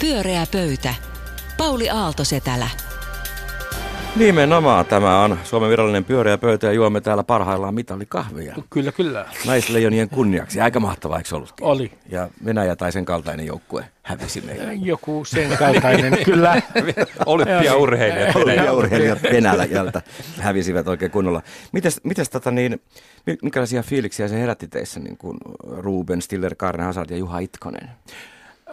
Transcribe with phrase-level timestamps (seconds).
[0.00, 0.94] Pyöreä pöytä.
[1.56, 2.68] Pauli Aaltosetälä.
[4.16, 8.54] Nimenomaan tämä on Suomen virallinen pyöreä pöytä ja juomme täällä parhaillaan mitalikahvia.
[8.70, 9.26] Kyllä, kyllä.
[9.46, 10.60] Naisleijonien kunniaksi.
[10.60, 11.66] Aika mahtavaa, eikö ollutkin?
[11.66, 11.92] Oli.
[12.08, 14.74] Ja Venäjä tai sen kaltainen joukkue hävisi meille.
[14.74, 16.62] Joku sen kaltainen, kyllä.
[17.26, 18.36] Olympiaurheilijat.
[18.36, 20.02] Olympiaurheilijat Venäjältä
[20.38, 21.42] hävisivät oikein kunnolla.
[21.72, 22.82] Mites, mites tota niin,
[23.26, 25.38] mi- minkälaisia fiiliksiä se herätti teissä, niin kuin
[25.68, 27.90] Ruben, Stiller, Karne Hazard ja Juha Itkonen?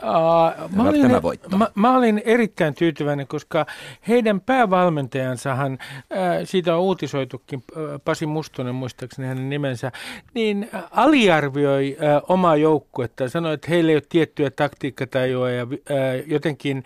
[0.04, 1.12] Uh, mä, olin,
[1.58, 3.66] mä, mä olin erittäin tyytyväinen, koska
[4.08, 9.92] heidän päävalmentajansahan, äh, siitä on uutisoitukin, äh, Pasi Mustonen muistaakseni hänen nimensä,
[10.34, 15.98] niin aliarvioi äh, omaa joukkuetta ja sanoi, että heillä ei ole tiettyä taktiikkatajua ja äh,
[16.26, 16.84] jotenkin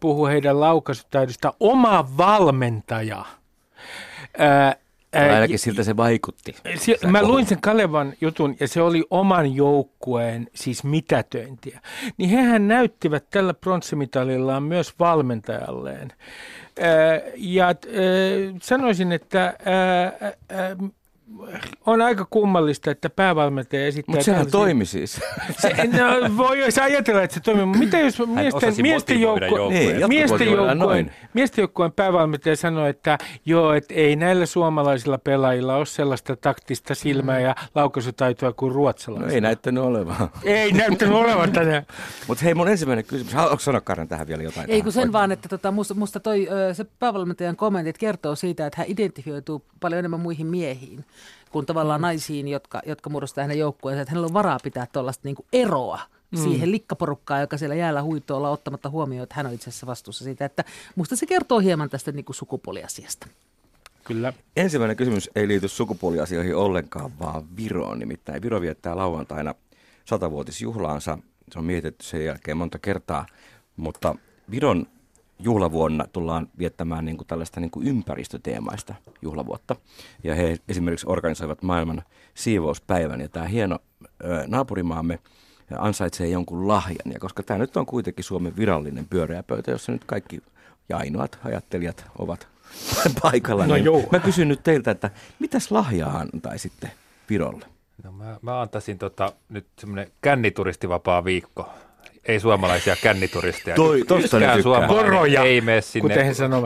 [0.00, 1.54] puhuu heidän laukaisutaidosta.
[1.60, 3.24] Oma valmentaja.
[4.40, 4.76] Äh,
[5.16, 6.56] Äh, ainakin siltä se vaikutti.
[6.76, 11.80] Se, mä luin sen Kalevan jutun ja se oli oman joukkueen siis mitätöintiä.
[12.16, 16.12] Niin hehän näyttivät tällä pronssimitalillaan myös valmentajalleen.
[16.80, 17.74] Ää, ja ää,
[18.62, 20.12] sanoisin, että ää,
[20.48, 20.76] ää,
[21.86, 24.12] on aika kummallista, että päävalmentaja esittää...
[24.12, 25.20] Mutta sehän tällaisia- toimi siis.
[25.58, 29.68] se, no, voi jos ajatella, että se toimii, mutta mitä jos miesten, miesten, joukku.
[29.68, 31.10] Niin, miesten, joukkueen, noin.
[31.34, 37.40] miesten joukkueen päävalmentaja sanoi, että joo, että ei näillä suomalaisilla pelaajilla ole sellaista taktista silmää
[37.40, 39.34] ja laukaisutaitoa kuin No ruotsalaisilla.
[39.34, 40.16] ei näyttänyt olevan.
[40.42, 41.86] ei näyttänyt olevan tänään.
[42.28, 43.34] Mutta hei, mun ensimmäinen kysymys.
[43.34, 44.70] Haluatko sanoa Karin tähän vielä jotain?
[44.70, 48.78] Ei kun sen vaan, että tota, musta, musta toi, se päävalmentajan kommentit kertoo siitä, että
[48.78, 51.04] hän identifioituu paljon enemmän muihin miehiin
[51.54, 54.02] kuin tavallaan naisiin, jotka, jotka muodostaa hänen joukkueensa.
[54.02, 56.00] Että hänellä on varaa pitää tuollaista niinku eroa
[56.42, 60.24] siihen likkaporukkaan, joka siellä jäällä huitoo olla ottamatta huomioon, että hän on itse asiassa vastuussa
[60.24, 60.44] siitä.
[60.44, 60.64] Että
[60.96, 63.26] musta se kertoo hieman tästä niinku sukupuoliasiasta.
[64.04, 64.32] Kyllä.
[64.56, 67.98] Ensimmäinen kysymys ei liity sukupuoliasioihin ollenkaan, vaan Viroon.
[67.98, 69.54] Nimittäin Viro viettää lauantaina
[70.04, 71.18] satavuotisjuhlaansa.
[71.52, 73.26] Se on mietitty sen jälkeen monta kertaa,
[73.76, 74.14] mutta
[74.50, 74.86] Viron
[75.38, 79.76] juhlavuonna tullaan viettämään niin kuin tällaista niin kuin ympäristöteemaista juhlavuotta.
[80.24, 82.02] Ja he esimerkiksi organisoivat maailman
[82.34, 83.78] siivouspäivän ja tämä hieno
[84.24, 85.18] ö, naapurimaamme
[85.78, 87.12] ansaitsee jonkun lahjan.
[87.12, 90.42] Ja koska tämä nyt on kuitenkin Suomen virallinen pyöreä pöytä, jossa nyt kaikki
[90.88, 92.48] ja ainoat ajattelijat ovat
[93.22, 94.02] paikalla, No niin joo.
[94.12, 96.90] mä kysyn nyt teiltä, että mitäs lahjaa antaisitte
[97.30, 97.66] Virolle?
[98.04, 101.68] No mä, mä antaisin tota, nyt semmoinen kännituristivapaa viikko.
[102.24, 103.76] Ei suomalaisia kännituristeja.
[103.76, 104.62] Toi- tosta Yksikään tykkää.
[104.62, 106.14] suomalainen Poroja, ei mene sinne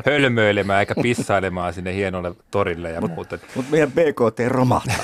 [0.06, 3.38] hölmöilemään eikä pissailemaan sinne hienolle torille ja muuta.
[3.54, 4.97] Mutta meidän BKT romahtaa.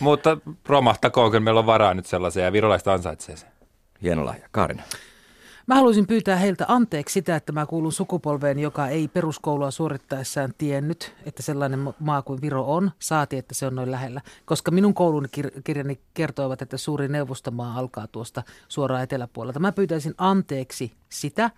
[0.00, 0.36] Mutta
[0.68, 3.48] romahtakoon, kyllä meillä on varaa nyt sellaisia ja virolaiset ansaitsee sen.
[4.02, 4.48] Hieno lahja.
[4.50, 4.82] Kaarina.
[5.66, 11.14] Mä haluaisin pyytää heiltä anteeksi sitä, että mä kuulun sukupolveen, joka ei peruskoulua suorittaessaan tiennyt,
[11.24, 14.20] että sellainen ma- maa kuin Viro on, saati, että se on noin lähellä.
[14.44, 19.60] Koska minun koulun kir- kirjani kertoivat, että suuri neuvostomaa alkaa tuosta suoraan eteläpuolelta.
[19.60, 21.50] Mä pyytäisin anteeksi sitä,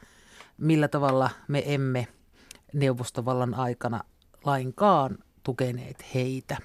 [0.58, 2.08] millä tavalla me emme
[2.74, 4.00] neuvostovallan aikana
[4.44, 6.56] lainkaan tukeneet heitä.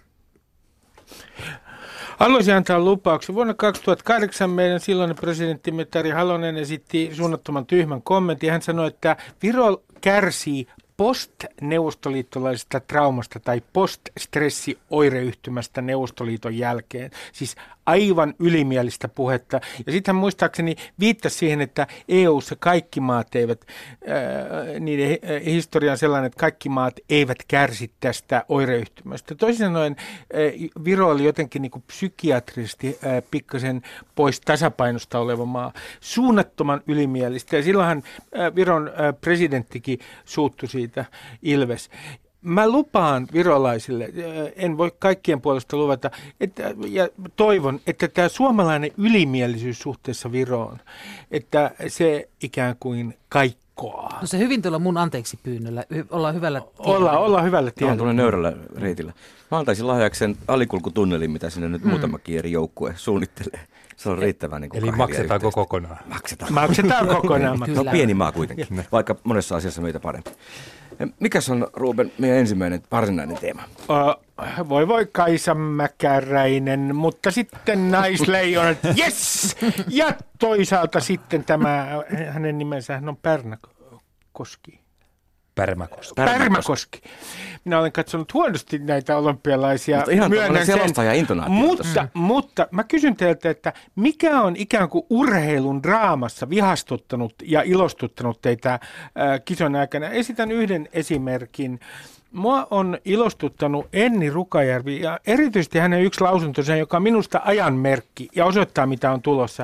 [2.19, 3.35] Haluaisin antaa lupauksen.
[3.35, 8.51] Vuonna 2008 meidän silloinen presidenttimme Tari Halonen esitti suunnattoman tyhmän kommentin.
[8.51, 17.11] Hän sanoi, että Viro kärsii post-neuvostoliittolaisesta traumasta tai post-stressioireyhtymästä Neuvostoliiton jälkeen.
[17.31, 19.61] Siis aivan ylimielistä puhetta.
[19.85, 23.65] Ja sitten hän muistaakseni viittasi siihen, että EU-ssa kaikki maat eivät,
[24.09, 29.35] äh, niiden hi- historia on sellainen, että kaikki maat eivät kärsi tästä oireyhtymästä.
[29.35, 33.81] Toisin sanoen äh, Viro oli jotenkin niin kuin psykiatrisesti äh, pikkasen
[34.15, 35.73] pois tasapainosta oleva maa.
[35.99, 37.55] Suunnattoman ylimielistä.
[37.55, 38.03] Ja silloinhan
[38.37, 41.05] äh, Viron äh, presidenttikin suuttui siitä
[41.41, 41.89] Ilves.
[42.41, 44.09] Mä lupaan virolaisille,
[44.55, 50.77] en voi kaikkien puolesta luvata, että, ja toivon, että tämä suomalainen ylimielisyys suhteessa Viroon,
[51.31, 54.17] että se ikään kuin kaikkoaa.
[54.21, 56.97] No se hyvin tuolla mun anteeksi pyynnöllä, ollaan hyvällä tiellä.
[56.97, 57.97] Olla, olla hyvällä Tämä on tiellä.
[57.97, 59.13] tuolla nöyrällä reitillä.
[59.51, 63.59] Mä antaisin lahjaksi sen alikulkutunnelin, mitä sinne nyt muutamakin eri joukkue suunnittelee.
[63.97, 65.55] Se on riittävän niin Eli maksetaanko yhteistä.
[65.55, 65.97] kokonaan?
[66.05, 66.53] Maksetaan.
[66.53, 67.59] Maksetaan kokonaan.
[67.75, 70.29] No pieni maa kuitenkin, vaikka monessa asiassa meitä parempi.
[71.19, 73.63] Mikäs on, Ruben, meidän ensimmäinen varsinainen teema?
[73.79, 79.55] Uh, voi voi Kaisa Mäkäräinen, mutta sitten naisleijonat, yes!
[79.87, 81.87] Ja toisaalta sitten tämä,
[82.29, 84.79] hänen nimensä hän on Pärnäkoski.
[85.59, 86.13] Pärmäkoski.
[86.15, 87.01] Pärmäkoski.
[87.65, 89.97] Minä olen katsonut huonosti näitä olympialaisia.
[89.97, 92.07] Mutta ihan myönnän selostaja-intonaatio Mutta, tossa.
[92.13, 98.73] mutta mä kysyn teiltä, että mikä on ikään kuin urheilun draamassa vihastuttanut ja ilostuttanut teitä
[98.73, 98.79] äh,
[99.45, 100.09] kison aikana?
[100.09, 101.79] Esitän yhden esimerkin.
[102.31, 108.45] Mua on ilostuttanut Enni Rukajärvi ja erityisesti hänen yksi lausuntonsa, joka on minusta ajanmerkki ja
[108.45, 109.63] osoittaa, mitä on tulossa.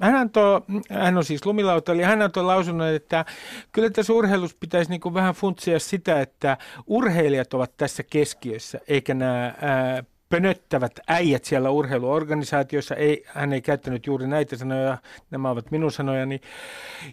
[0.00, 0.60] Hän, antoi,
[0.90, 3.24] hän on siis lumilautailija, hän antoi lausunnon, että
[3.72, 6.56] kyllä tässä urheilussa pitäisi niin kuin vähän funtsia sitä, että
[6.86, 12.94] urheilijat ovat tässä keskiössä, eikä nämä ää, pönöttävät äijät siellä urheiluorganisaatiossa.
[12.94, 14.98] Ei, hän ei käyttänyt juuri näitä sanoja,
[15.30, 16.40] nämä ovat minun sanojani.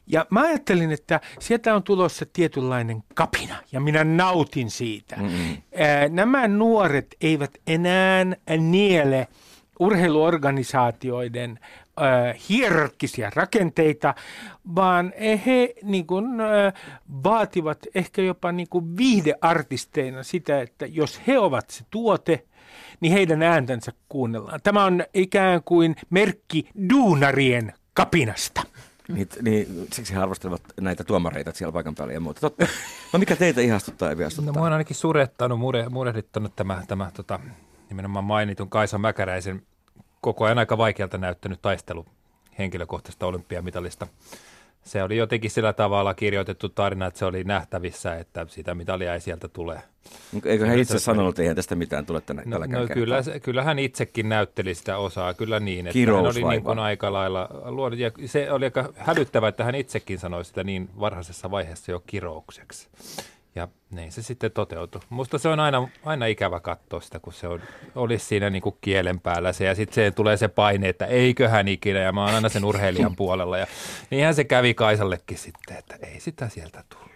[0.08, 5.16] Ja mä ajattelin, että sieltä on tulossa tietynlainen kapina, ja minä nautin siitä.
[5.16, 5.58] Mm-hmm.
[6.10, 8.26] Nämä nuoret eivät enää
[8.58, 9.28] niele
[9.80, 11.60] urheiluorganisaatioiden
[12.02, 14.16] äh, hierarkkisia rakenteita,
[14.76, 15.14] vaan
[15.46, 16.74] he niin kuin, äh,
[17.24, 22.46] vaativat ehkä jopa niin kuin viihdeartisteina sitä, että jos he ovat se tuote,
[23.00, 24.60] niin heidän ääntänsä kuunnellaan.
[24.64, 28.62] Tämä on ikään kuin merkki duunarien kapinasta.
[29.14, 32.42] Niin, niin, siksi he arvostelevat näitä tuomareita siellä paikan päällä ja muuta.
[32.42, 32.68] Totta.
[33.14, 34.54] No mikä teitä ihastuttaa ja viastuttaa?
[34.54, 37.40] No mua on ainakin surettanut, mure, murehdittanut tämä, tämä tota,
[37.90, 39.62] nimenomaan mainitun Kaisa Mäkäräisen
[40.22, 42.06] koko ajan aika vaikealta näyttänyt taistelu
[42.60, 44.08] henkilökohtaisesta olympiamitalista.
[44.84, 49.20] Se oli jotenkin sillä tavalla kirjoitettu tarina, että se oli nähtävissä, että sitä mitalia ei
[49.20, 49.82] sieltä tule.
[50.46, 53.80] Eikö hän itse sanonut, että eihän tästä mitään tule tänne no, no kyllä, kyllä hän
[53.80, 55.88] itsekin näytteli sitä osaa, kyllä niin.
[55.88, 59.64] Että Kirous hän oli niin kuin aika lailla luonut, ja se oli aika hälyttävä, että
[59.64, 62.88] hän itsekin sanoi sitä niin varhaisessa vaiheessa jo kiroukseksi.
[63.56, 65.02] Ja niin se sitten toteutui.
[65.10, 67.62] Musta se on aina, aina ikävä katsoa sitä, kun se on,
[67.96, 71.68] olisi siinä niin kuin kielen päällä se, ja sitten se tulee se paine, että eiköhän
[71.68, 73.58] ikinä, ja mä oon aina sen urheilijan puolella.
[73.58, 73.68] Ja
[74.10, 77.09] niinhän se kävi Kaisallekin sitten, että ei sitä sieltä tullut.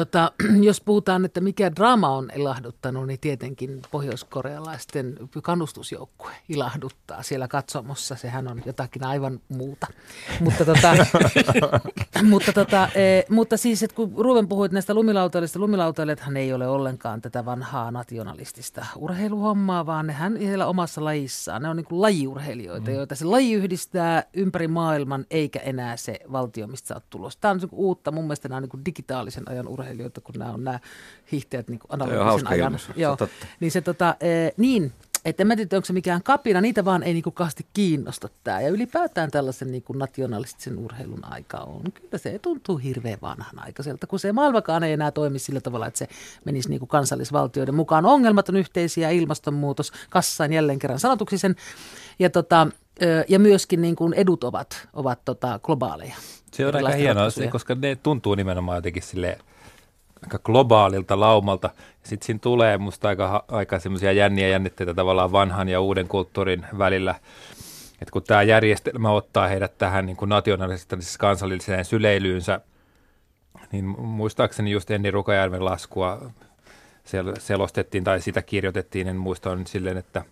[0.00, 0.32] Tota,
[0.68, 8.16] jos puhutaan, että mikä draama on ilahduttanut, niin tietenkin pohjoiskorealaisten kannustusjoukkue ilahduttaa siellä katsomossa.
[8.16, 9.86] Sehän on jotakin aivan muuta.
[10.44, 10.96] mutta, tota,
[12.30, 17.22] mutta, tota, e, mutta siis, että kun Ruven puhuit näistä lumilautailijista, lumilautailijathan ei ole ollenkaan
[17.22, 21.62] tätä vanhaa nationalistista urheiluhommaa, vaan nehän siellä omassa lajissaan.
[21.62, 22.96] Ne on niin kuin lajiurheilijoita, mm.
[22.96, 27.40] joita se laji yhdistää ympäri maailman, eikä enää se valtio, mistä sä oot tulossa.
[27.40, 30.52] Tämä on niin uutta, mun mielestä nämä on niin digitaalisen ajan urheilu urheilijoita, kun nämä
[30.52, 30.80] on nämä
[31.32, 32.78] hiihtäjät niin analogisen ajan.
[32.96, 33.28] Joo, se
[33.60, 34.92] niin se tota, e, niin,
[35.24, 38.60] että en mä tiedä, onko se mikään kapina, niitä vaan ei niinku kasti kiinnosta tämä.
[38.60, 41.82] Ja ylipäätään tällaisen niinku nationalistisen urheilun aika on.
[41.92, 46.08] Kyllä se tuntuu hirveän vanhanaikaiselta, kun se maailmakaan ei enää toimi sillä tavalla, että se
[46.44, 48.06] menisi niinku kansallisvaltioiden mukaan.
[48.06, 51.56] Ongelmat on yhteisiä, ilmastonmuutos, kassain jälleen kerran sanotuksi sen.
[52.18, 52.66] Ja, tota,
[53.28, 56.14] ja myöskin niin kuin edut ovat, ovat tota globaaleja.
[56.52, 59.38] Se on aika hienoa, koska ne tuntuu nimenomaan jotenkin silleen
[60.22, 61.70] aika globaalilta laumalta.
[62.02, 67.14] Sitten siinä tulee musta aika, aika semmoisia jänniä jännitteitä tavallaan vanhan ja uuden kulttuurin välillä.
[68.00, 72.60] Että kun tämä järjestelmä ottaa heidät tähän niin kuin nationalistiseen kansalliseen syleilyynsä,
[73.72, 76.30] niin muistaakseni just Enni Rukajärven laskua
[77.38, 80.24] selostettiin tai sitä kirjoitettiin, en muista on silleen, että–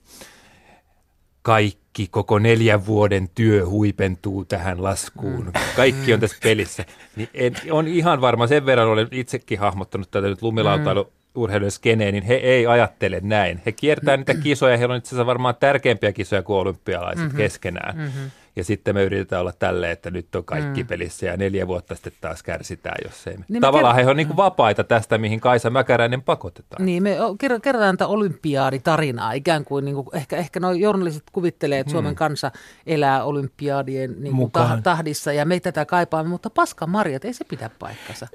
[1.42, 5.44] kaikki, koko neljän vuoden työ huipentuu tähän laskuun.
[5.44, 5.52] Mm.
[5.76, 6.84] Kaikki on tässä pelissä.
[7.16, 12.14] Niin en, on ihan varma, sen verran olen itsekin hahmottanut tätä nyt lumilautailu urheilun skeneen,
[12.14, 13.62] niin he ei ajattele näin.
[13.66, 17.36] He kiertää niitä kisoja, heillä on itse asiassa varmaan tärkeämpiä kisoja kuin olympialaiset mm-hmm.
[17.36, 17.96] keskenään.
[17.96, 18.30] Mm-hmm.
[18.58, 20.86] Ja sitten me yritetään olla tälleen, että nyt on kaikki mm.
[20.86, 23.36] pelissä ja neljä vuotta sitten taas kärsitään, jos ei.
[23.48, 26.86] Niin Tavallaan ker- he on niin kuin vapaita tästä, mihin Kaisa Mäkäräinen pakotetaan.
[26.86, 27.16] Niin, me
[27.62, 32.16] kerrotaan tätä olympiaaditarinaa ikään kuin, niin kuin ehkä, ehkä nuo journalistit kuvittelee, että Suomen mm.
[32.16, 32.52] kansa
[32.86, 34.52] elää olympiadien niin kuin
[34.82, 38.26] tahdissa ja me tätä kaipaamme, mutta paska marjat, ei se pidä paikkansa.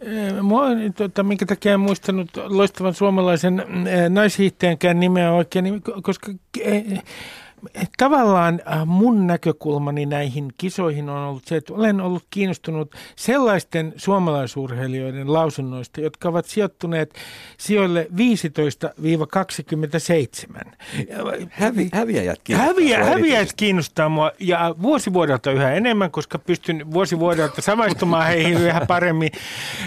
[0.42, 0.66] Mua,
[0.96, 3.64] tuota, minkä takia en muistanut loistavan suomalaisen
[4.10, 6.32] naishiihtäjänkään nimeä oikein, koska
[7.98, 15.34] tavallaan äh, mun näkökulmani näihin kisoihin on ollut se, että olen ollut kiinnostunut sellaisten suomalaisurheilijoiden
[15.34, 17.14] lausunnoista, jotka ovat sijoittuneet
[17.58, 18.16] sijoille 15-27.
[21.50, 22.74] Hävi, häviäjät kiinnostaa.
[22.74, 29.32] Häviä, häviäjät kiinnostaa mua ja vuosivuodelta yhä enemmän, koska pystyn vuosivuodelta samaistumaan heihin yhä paremmin.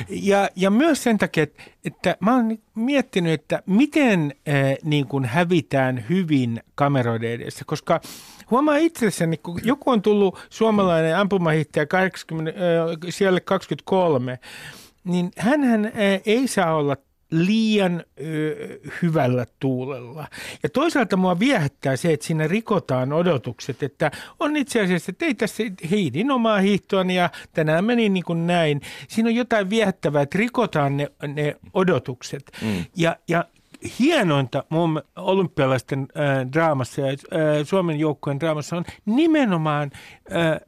[0.08, 4.54] Ja, ja myös sen takia, että että mä oon miettinyt, että miten äh,
[4.84, 8.00] niin kuin hävitään hyvin kameroiden edessä, koska
[8.50, 14.38] huomaa itsessäni, kun joku on tullut suomalainen ampumahiihtäjä 80, äh, siellä 23,
[15.04, 15.92] niin hän
[16.26, 16.96] ei saa olla
[17.30, 20.26] liian ö, hyvällä tuulella.
[20.62, 25.34] Ja toisaalta mua viehättää se, että siinä rikotaan odotukset, että on itse asiassa, että ei
[25.34, 28.80] tässä hiidin omaa hiihtoani ja tänään meni niin kuin näin.
[29.08, 32.52] Siinä on jotain viehättävää, että rikotaan ne, ne odotukset.
[32.62, 32.84] Mm.
[32.96, 33.44] Ja, ja
[33.98, 37.16] hienointa mun olympialaisten äh, draamassa ja äh,
[37.64, 39.90] Suomen joukkojen draamassa on nimenomaan
[40.32, 40.60] äh,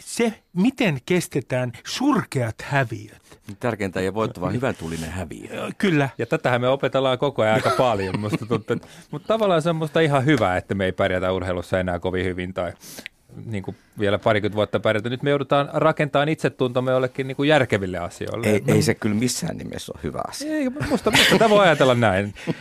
[0.00, 3.40] se, miten kestetään surkeat häviöt.
[3.60, 5.70] Tärkeintä ei voittaa, vaan hyvän tulinen häviö.
[5.78, 6.08] Kyllä.
[6.18, 8.20] Ja tätähän me opetellaan koko ajan aika paljon.
[8.20, 11.80] Musta tuntuu, että, mutta tavallaan se on musta ihan hyvä, että me ei pärjätä urheilussa
[11.80, 12.72] enää kovin hyvin tai
[13.44, 15.08] niin kuin vielä parikymmentä vuotta pärjätä.
[15.08, 18.46] Nyt me joudutaan rakentamaan itsetuntomme jollekin niin kuin järkeville asioille.
[18.46, 20.52] Ei, ei se kyllä missään nimessä ole hyvä asia.
[20.52, 22.34] Ei, musta, musta tämä voi ajatella näin.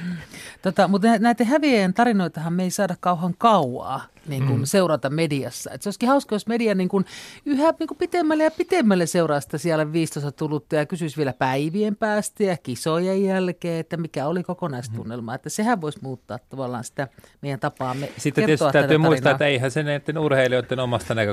[0.62, 4.66] Tota, mutta näiden häviäjien tarinoitahan me ei saada kauhan kauaa niin kuin mm.
[4.66, 5.72] seurata mediassa.
[5.72, 7.06] Et se olisikin hauska, jos media niin kuin
[7.46, 11.96] yhä niin kuin pitemmälle ja pitemmälle seuraa sitä siellä 15 tullutta ja kysyisi vielä päivien
[11.96, 15.32] päästä ja kisojen jälkeen, että mikä oli kokonaistunnelma.
[15.32, 15.36] Mm.
[15.36, 17.08] Että sehän voisi muuttaa tavallaan sitä
[17.42, 21.25] meidän tapaamme Sitten tietysti täytyy muistaa, että eihän se näiden urheilijoiden omasta näkökulmasta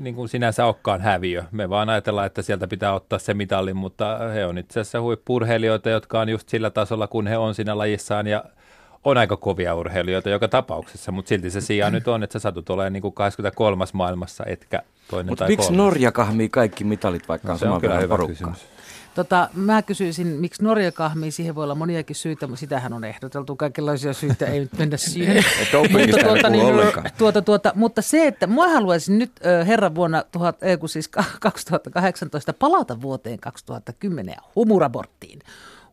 [0.00, 1.44] niin kuin sinänsä olekaan häviö.
[1.50, 5.90] Me vaan ajatellaan, että sieltä pitää ottaa se mitalli, mutta he on itse asiassa huippurheilijoita,
[5.90, 8.44] jotka on just sillä tasolla, kun he on siinä lajissaan ja
[9.04, 12.70] on aika kovia urheilijoita joka tapauksessa, mutta silti se sijaan nyt on, että sä satut
[12.70, 13.84] olemaan niin kuin 23.
[13.92, 15.84] maailmassa, etkä toinen Mutta tai miksi kolmas.
[15.84, 18.32] Norja kahmii kaikki mitalit, vaikka No, on se on saman kyllä verran hyvä porukkaa?
[18.52, 18.77] kysymys.
[19.14, 23.56] Tota, mä kysyisin, miksi Norja kahmii, siihen voi olla moniakin syitä, mutta sitähän on ehdoteltu,
[23.56, 25.44] kaikenlaisia syitä, ei nyt mennä siihen.
[25.72, 27.10] dopingista ei puhu ollenkaan.
[27.18, 29.32] tuota, tuota, mutta se, että mua haluaisin nyt
[29.66, 34.42] herran vuonna tuhat, ei, kun siis ka- 2018 palata vuoteen 2010 ja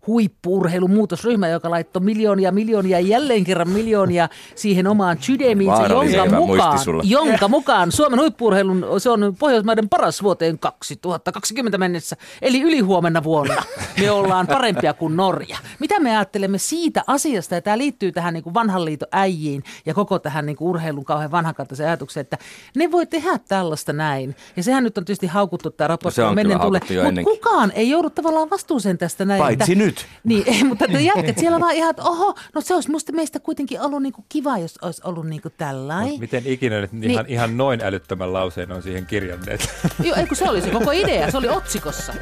[0.07, 5.83] humuraborttiin huippuurheilumuutosryhmä, joka laittoi miljoonia, miljoonia, jälleen kerran miljoonia siihen omaan sydämiinsä,
[6.15, 13.23] jonka mukaan, jonka mukaan Suomen huippuurheilun, se on Pohjoismaiden paras vuoteen 2020 mennessä, eli ylihuomenna
[13.23, 13.63] vuonna.
[13.99, 15.57] Me ollaan parempia kuin Norja.
[15.79, 19.93] Mitä me ajattelemme siitä asiasta, ja tämä liittyy tähän niin kuin vanhan liiton äijiin ja
[19.93, 22.37] koko tähän niin kuin urheilun kauhean vanhankaltaiseen ajatukseen, että
[22.75, 24.35] ne voi tehdä tällaista näin.
[24.55, 26.15] Ja sehän nyt on tietysti haukuttu tämä raportti.
[26.15, 26.81] se on mennen tulee.
[27.03, 29.39] Mutta kukaan ei joudu tavallaan vastuuseen tästä näin.
[29.39, 30.07] Paitsi että, nyt.
[30.23, 33.39] Niin, ei, mutta te jätkät siellä vaan ihan, että oho, no se olisi musta meistä
[33.39, 36.11] kuitenkin ollut niin kuin kiva, jos olisi ollut niin kuin tällainen.
[36.11, 37.11] Mut Miten ikinä nyt Niin.
[37.11, 39.69] ihan, ihan noin älyttömän lauseen on siihen kirjanneet?
[40.03, 42.13] Joo, ei kun se oli se koko idea, se oli otsikossa.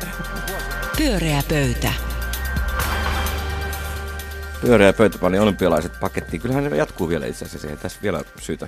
[0.98, 1.94] Pyöreä pöytä.
[4.62, 6.42] Pyöreä pöytäpallin olympialaiset pakettiin.
[6.42, 7.68] Kyllähän ne jatkuu vielä itse asiassa.
[7.68, 8.68] Ei tässä vielä syytä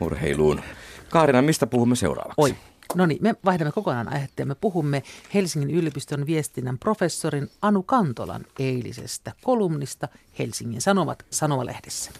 [0.00, 0.62] urheiluun.
[1.10, 2.34] Kaarina, mistä puhumme seuraavaksi?
[2.36, 2.56] Oi.
[2.94, 5.02] No niin, me vaihdamme kokonaan aihetta ja me puhumme
[5.34, 12.10] Helsingin yliopiston viestinnän professorin Anu Kantolan eilisestä kolumnista Helsingin Sanomat Sanomalehdessä.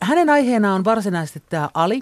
[0.00, 2.00] Hänen aiheena on varsinaisesti tämä Ali,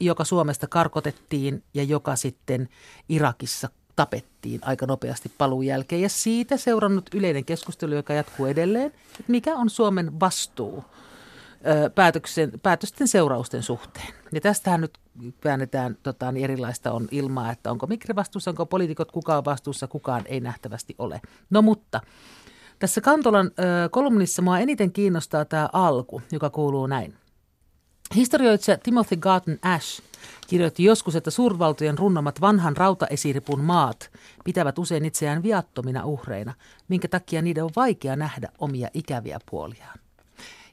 [0.00, 2.68] joka Suomesta karkotettiin ja joka sitten
[3.08, 6.02] Irakissa tapettiin aika nopeasti paluun jälkeen.
[6.02, 10.84] Ja siitä seurannut yleinen keskustelu, joka jatkuu edelleen, että mikä on Suomen vastuu
[11.94, 14.14] päätöksen, päätösten seurausten suhteen.
[14.32, 14.98] Ja tästähän nyt
[15.44, 20.22] väännetään tota, niin erilaista on ilmaa, että onko Mikri vastuussa, onko poliitikot kukaan vastuussa, kukaan
[20.26, 21.20] ei nähtävästi ole.
[21.50, 22.00] No mutta
[22.78, 27.14] tässä Kantolan ö, kolumnissa mua eniten kiinnostaa tämä alku, joka kuuluu näin.
[28.14, 30.02] Historioitsija Timothy Garton Ash
[30.46, 34.10] kirjoitti joskus, että suurvaltojen runnomat vanhan rautaesiripun maat
[34.44, 36.54] pitävät usein itseään viattomina uhreina,
[36.88, 39.98] minkä takia niiden on vaikea nähdä omia ikäviä puoliaan.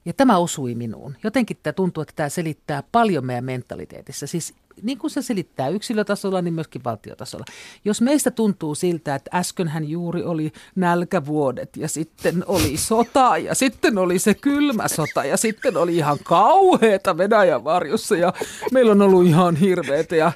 [0.06, 1.16] Ja tämä osui minuun.
[1.24, 4.28] Jotenkin tämä tuntuu, että tämä selittää paljon meidän mentaliteetissa.
[4.28, 7.46] Siis niin kuin se selittää yksilötasolla, niin myöskin valtiotasolla.
[7.86, 13.98] Jos meistä tuntuu siltä, että äskenhän juuri oli nälkävuodet ja sitten oli sota ja sitten
[13.98, 18.34] oli se kylmä sota ja sitten oli ihan kauheata Venäjän varjossa ja
[18.72, 20.32] meillä on ollut ihan hirveetä ja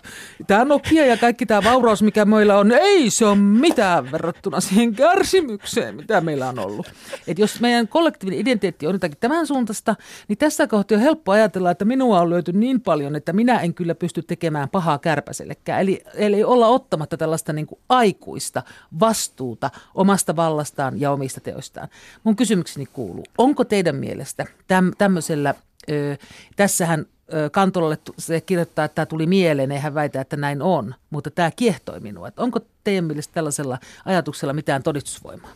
[0.47, 4.95] tämä Nokia ja kaikki tämä vauraus, mikä meillä on, ei se ole mitään verrattuna siihen
[4.95, 6.91] kärsimykseen, mitä meillä on ollut.
[7.27, 9.95] Et jos meidän kollektiivinen identiteetti on jotakin tämän suuntaista,
[10.27, 13.73] niin tässä kohtaa on helppo ajatella, että minua on löyty niin paljon, että minä en
[13.73, 15.81] kyllä pysty tekemään pahaa kärpäsellekään.
[15.81, 18.63] Eli, eli olla ottamatta tällaista niin kuin aikuista
[18.99, 21.87] vastuuta omasta vallastaan ja omista teoistaan.
[22.23, 25.55] Mun kysymykseni kuuluu, onko teidän mielestä täm, tämmöisellä,
[25.91, 26.17] ö,
[26.55, 27.05] tässähän
[27.51, 31.99] Kantolalle se kirjoittaa, että tämä tuli mieleen, eihän väitä, että näin on, mutta tämä kiehtoi
[31.99, 32.27] minua.
[32.27, 35.51] Että onko teidän mielestä tällaisella ajatuksella mitään todistusvoimaa?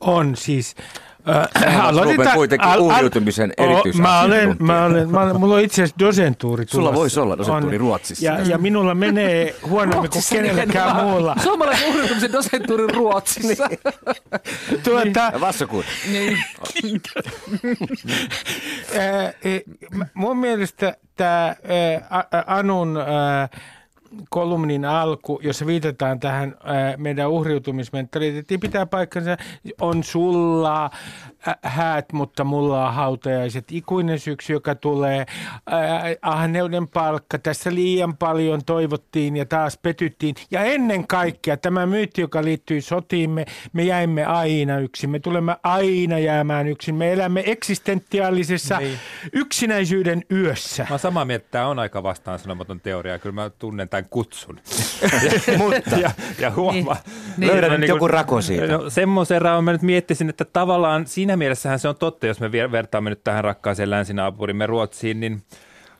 [0.00, 0.74] On siis.
[2.04, 6.64] Ruben kuitenkin uhriutumisen o- Mä olen, mä olen, mä olen, mulla on itse asiassa dosentuuri
[6.68, 7.00] Sulla tulossa.
[7.00, 7.80] voisi olla dosentuuri On.
[7.80, 8.24] Ruotsissa.
[8.24, 11.06] Ja, ja minulla menee huonommin kuin nimenomaan.
[11.06, 11.36] muulla.
[11.42, 13.68] Suomalaisen uhriutumisen dosentuurin Ruotsissa.
[14.84, 15.84] Tuota, Ja Vassakun.
[16.12, 16.38] niin.
[19.44, 19.60] E,
[20.14, 21.54] mun mielestä tämä
[22.46, 23.48] Anun ää,
[24.30, 26.56] kolumnin alku, jossa viitataan tähän
[26.96, 29.36] meidän uhriutumismentaliteettiin, pitää paikkansa,
[29.80, 30.90] on sulla
[31.62, 33.64] häät, mutta mulla on hautajaiset.
[33.72, 35.26] Ikuinen syksy, joka tulee,
[36.22, 40.34] ahneuden palkka, tässä liian paljon toivottiin ja taas petyttiin.
[40.50, 46.18] Ja ennen kaikkea tämä myytti, joka liittyy sotiimme, me jäimme aina yksin, me tulemme aina
[46.18, 46.94] jäämään yksin.
[46.94, 48.98] Me elämme eksistentiaalisessa niin.
[49.32, 50.82] yksinäisyyden yössä.
[50.82, 53.18] Mä oon samaa mieltä, että tämä on aika vastaan sanomaton teoria.
[53.18, 54.60] Kyllä mä tunnen tämän kutsun.
[55.58, 56.96] Mutta, ja, ja huomaa.
[57.36, 57.52] Niin.
[57.52, 58.66] Löydän niin joku rako siitä.
[58.66, 62.52] No, semmoisen raon mä nyt miettisin, että tavallaan siinä mielessähän se on totta, jos me
[62.52, 65.42] vertaamme nyt tähän rakkaaseen länsinaapurimme Ruotsiin, niin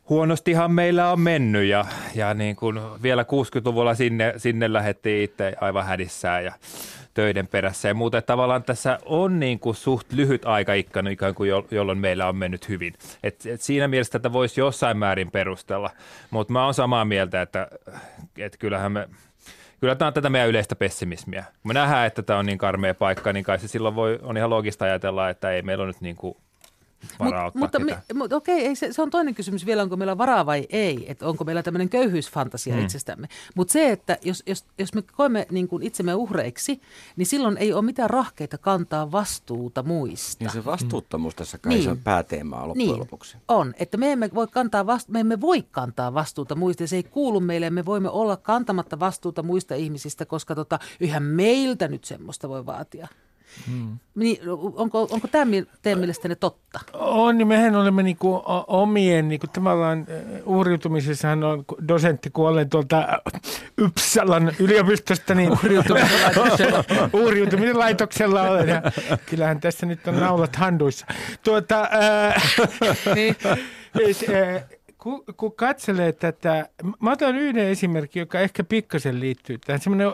[0.08, 5.86] huonostihan meillä on mennyt ja, ja niin kuin vielä 60-luvulla sinne, sinne lähdettiin itse aivan
[5.86, 6.52] hädissään ja
[7.14, 8.18] töiden perässä ja muuta.
[8.18, 12.68] Että tavallaan tässä on niin kuin suht lyhyt aikaikkana ikään kuin jolloin meillä on mennyt
[12.68, 12.94] hyvin.
[13.22, 15.90] Et, et siinä mielessä tätä voisi jossain määrin perustella,
[16.30, 17.68] mutta mä oon samaa mieltä, että,
[18.38, 19.08] että kyllähän me
[19.80, 21.44] kyllä tämä on tätä meidän yleistä pessimismiä.
[21.62, 24.36] Kun me nähdään, että tämä on niin karmea paikka, niin kai se silloin voi, on
[24.36, 26.36] ihan loogista ajatella, että ei meillä on nyt niin kuin
[27.18, 30.18] varaa Mut, mutta, me, mutta okei, ei, se, se on toinen kysymys vielä, onko meillä
[30.18, 32.84] varaa vai ei, että onko meillä tämmöinen köyhyysfantasia mm.
[32.84, 33.28] itsestämme.
[33.54, 36.80] Mutta se, että jos, jos, jos me koemme niin kuin itsemme uhreiksi,
[37.16, 40.44] niin silloin ei ole mitään rahkeita kantaa vastuuta muista.
[40.44, 41.38] Niin se vastuuttomuus mm.
[41.38, 41.84] tässä kai niin.
[41.84, 43.00] se on pääteemaa loppujen niin.
[43.00, 43.36] lopuksi.
[43.48, 46.96] On, että me emme, voi kantaa vastu- me emme voi kantaa vastuuta muista ja se
[46.96, 47.70] ei kuulu meille.
[47.70, 53.08] Me voimme olla kantamatta vastuuta muista ihmisistä, koska tota, yhä meiltä nyt semmoista voi vaatia.
[53.70, 53.98] Hmm.
[54.14, 54.38] Niin,
[54.76, 56.80] onko, onko tämä teidän mielestänne totta?
[56.92, 60.06] On, niin mehän olemme niinku omien, niinku tavallaan
[60.44, 63.06] uhriutumisessahan on dosentti, kun olen tuolta
[63.78, 65.52] Ypsalan yliopistosta, niin
[67.12, 68.68] uhriutumisen laitoksella olen.
[68.68, 68.82] Ja
[69.26, 71.06] kyllähän tässä nyt on naulat handuissa.
[71.42, 72.40] Tuota, ää,
[73.14, 73.36] niin.
[75.06, 76.68] kun, kun katselee tätä,
[77.00, 79.80] mä otan yhden esimerkin, joka ehkä pikkasen liittyy tähän.
[79.80, 80.08] Semmoinen,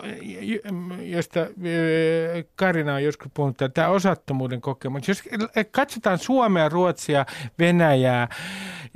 [1.01, 1.39] josta
[2.55, 5.07] Karina on joskus puhunut, tämä osattomuuden kokemus.
[5.07, 5.23] Jos
[5.71, 7.25] katsotaan Suomea, Ruotsia,
[7.59, 8.27] Venäjää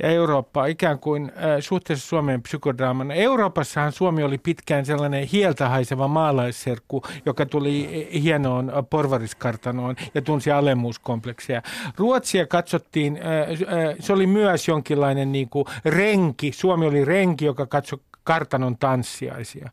[0.03, 3.13] ja Eurooppaa ikään kuin suhteessa Suomen psykodraamana.
[3.13, 11.61] Euroopassahan Suomi oli pitkään sellainen hieltä haiseva maalaisserkku, joka tuli hienoon porvariskartanoon ja tunsi alemmuuskompleksia.
[11.97, 13.19] Ruotsia katsottiin,
[13.99, 19.69] se oli myös jonkinlainen niin kuin renki, Suomi oli renki, joka katsoi kartanon tanssiaisia.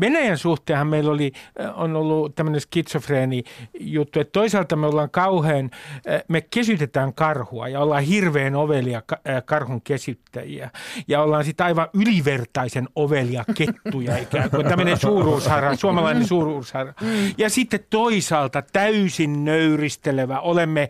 [0.00, 3.42] Venäjän suhteenhan meillä oli, äh, on ollut tämmöinen skitsofreeni
[3.80, 9.42] juttu, että toisaalta me ollaan kauhean, äh, me kesytetään karhua ja ollaan hirveän ovelia äh,
[9.44, 10.70] karhun kesyttäjiä.
[11.08, 16.94] Ja ollaan sitten aivan ylivertaisen ovelia kettuja ikään kuin tämmöinen suuruushara, suomalainen suuruushara.
[17.38, 20.88] Ja sitten toisaalta täysin nöyristelevä, olemme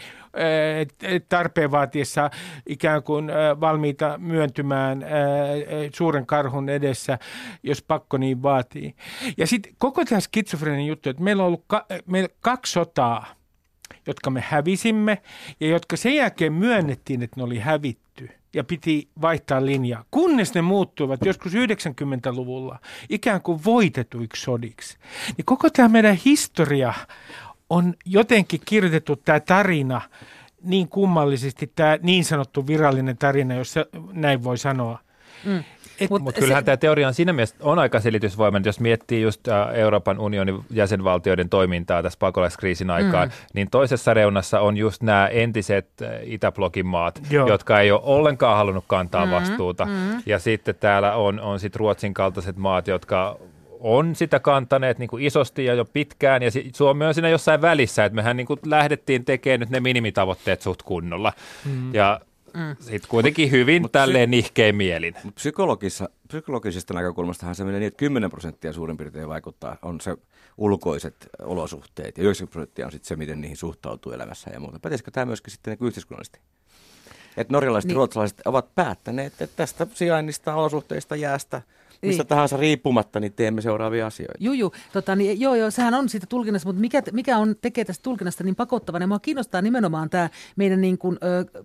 [1.28, 2.30] tarpeen vaatiessa
[2.66, 5.04] ikään kuin valmiita myöntymään
[5.94, 7.18] suuren karhun edessä,
[7.62, 8.94] jos pakko niin vaatii.
[9.36, 13.26] Ja sitten koko tämä skitsofreenin juttu, että meillä on ollut ka- meillä kaksi sotaa,
[14.06, 15.22] jotka me hävisimme
[15.60, 20.62] ja jotka sen jälkeen myönnettiin, että ne oli hävitty ja piti vaihtaa linjaa, kunnes ne
[20.62, 24.98] muuttuivat joskus 90-luvulla ikään kuin voitetuiksi sodiksi.
[25.36, 26.94] Niin koko tämä meidän historia
[27.70, 30.00] on jotenkin kirjoitettu tämä tarina
[30.62, 34.98] niin kummallisesti, tämä niin sanottu virallinen tarina, jos se, näin voi sanoa.
[35.44, 35.64] Mm.
[36.10, 36.64] Mutta Mut kyllähän se...
[36.64, 42.02] tämä teoria on siinä mielessä on aika selitysvoimainen, jos miettii just Euroopan unionin jäsenvaltioiden toimintaa
[42.02, 43.34] tässä pakolaiskriisin aikaan, mm.
[43.54, 45.88] niin toisessa reunassa on just nämä entiset
[46.22, 47.48] Itäblokin maat, Joo.
[47.48, 49.32] jotka ei ole ollenkaan halunnut kantaa mm.
[49.32, 49.84] vastuuta.
[49.84, 50.22] Mm.
[50.26, 53.38] Ja sitten täällä on, on sit Ruotsin kaltaiset maat, jotka
[53.80, 58.04] on sitä kantaneet niin kuin isosti ja jo pitkään, ja Suomi on siinä jossain välissä,
[58.04, 61.32] että mehän niin kuin lähdettiin tekemään nyt ne minimitavoitteet suht kunnolla.
[61.64, 61.94] Mm.
[61.94, 62.20] Ja
[62.54, 62.76] Mm.
[62.80, 65.14] Sitten kuitenkin hyvin Mut tälleen psy- nihkein mielin.
[65.34, 70.16] Psykologissa, psykologisesta näkökulmastahan se menee niin, että 10 prosenttia suurin piirtein vaikuttaa, on se
[70.56, 74.80] ulkoiset olosuhteet, ja 90 prosenttia on sitten se, miten niihin suhtautuu elämässä ja muuta.
[74.80, 76.40] Päteisikö tämä myöskin sitten niin yhteiskunnallisesti?
[77.36, 77.96] Että norjalaiset ja niin.
[77.96, 81.62] ruotsalaiset ovat päättäneet, että tästä sijainnista, olosuhteista, jäästä–
[82.02, 82.28] mistä niin.
[82.28, 84.38] tahansa riippumatta, niin teemme seuraavia asioita.
[84.40, 84.72] Juu, juu.
[84.92, 88.44] Tota, niin, joo, joo, sehän on siitä tulkinnasta, mutta mikä, mikä on, tekee tästä tulkinnasta
[88.44, 89.02] niin pakottavan?
[89.02, 91.18] Ja mua kiinnostaa nimenomaan tämä meidän niin kuin,